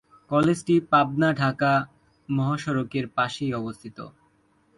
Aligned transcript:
কলেজটি 0.31 0.75
পাবনা-ঢাকা 0.91 1.73
মহাসড়কের 2.29 3.05
পাশেই 3.07 3.51
অবস্থিত। 3.53 3.97